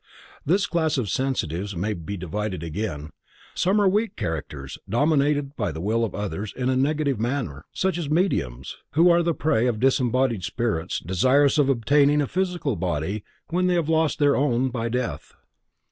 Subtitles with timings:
[0.43, 2.63] This class of sensitives may again be divided.
[3.53, 8.09] Some are weak characters, dominated by the will of others in a negative manner, as
[8.09, 13.67] mediums, who are the prey of disembodied spirits desirous of obtaining a physical body when
[13.67, 15.35] they have lost their own by death.